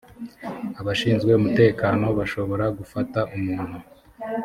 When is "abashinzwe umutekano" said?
0.79-2.05